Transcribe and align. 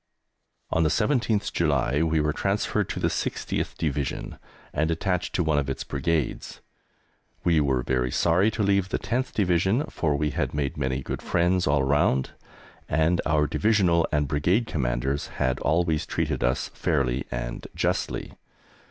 On 0.71 0.81
the 0.81 0.89
17th 0.89 1.53
July 1.53 2.01
we 2.01 2.19
were 2.19 2.33
transferred 2.33 2.89
to 2.89 2.99
the 2.99 3.07
60th 3.07 3.77
Division 3.77 4.39
and 4.73 4.89
attached 4.89 5.35
to 5.35 5.43
one 5.43 5.59
of 5.59 5.69
its 5.69 5.83
Brigades. 5.83 6.59
We 7.43 7.59
were 7.61 7.83
very 7.83 8.09
sorry 8.09 8.49
to 8.49 8.63
leave 8.63 8.89
the 8.89 8.97
10th 8.97 9.31
Division, 9.33 9.83
for 9.91 10.15
we 10.15 10.31
had 10.31 10.55
made 10.55 10.75
many 10.75 11.03
good 11.03 11.21
friends 11.21 11.67
all 11.67 11.83
round, 11.83 12.31
and 12.89 13.21
our 13.27 13.45
Divisional 13.45 14.07
and 14.11 14.27
Brigade 14.27 14.65
Commanders 14.65 15.27
had 15.37 15.59
always 15.59 16.07
treated 16.07 16.43
us 16.43 16.69
fairly 16.69 17.25
and 17.29 17.67
justly. 17.75 18.33